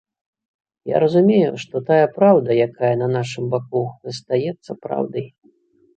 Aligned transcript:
Я 0.93 1.01
разумею, 1.03 1.51
што 1.65 1.75
тая 1.91 2.07
праўда, 2.17 2.49
якая 2.67 2.93
на 3.05 3.11
нашым 3.19 3.45
баку, 3.55 3.85
застаецца 4.11 4.71
праўдай. 4.87 5.33